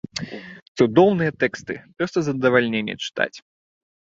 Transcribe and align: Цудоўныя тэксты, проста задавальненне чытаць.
Цудоўныя 0.79 1.31
тэксты, 1.43 1.73
проста 2.01 2.17
задавальненне 2.29 2.95
чытаць. 3.05 3.33